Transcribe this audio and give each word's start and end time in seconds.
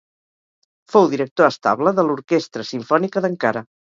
Fou 0.93 1.09
director 1.11 1.47
estable 1.51 1.93
de 1.99 2.07
l'Orquestra 2.07 2.67
Simfònica 2.73 3.23
d'Ankara. 3.27 3.63